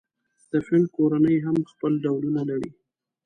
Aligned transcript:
د 0.51 0.53
فیل 0.65 0.83
کورنۍ 0.95 1.37
هم 1.45 1.57
خپل 1.71 1.91
ډولونه 2.05 2.41
لري. 2.49 2.71